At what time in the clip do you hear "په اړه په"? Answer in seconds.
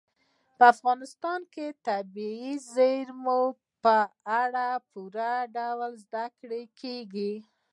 3.83-4.81